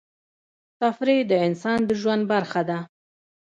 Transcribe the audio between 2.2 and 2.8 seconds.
برخه ده.